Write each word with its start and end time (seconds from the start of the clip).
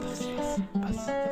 Paciência, 0.00 0.64
paciência. 0.80 1.29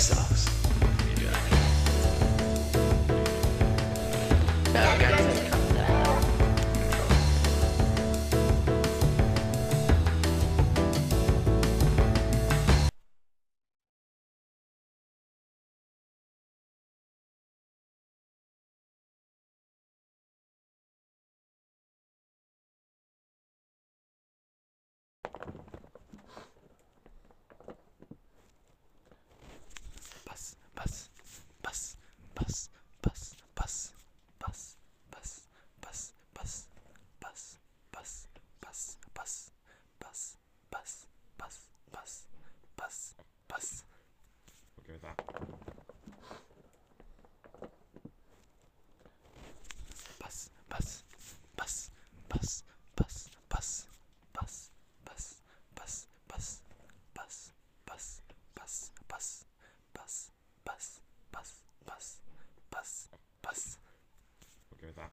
Texas. 0.00 0.39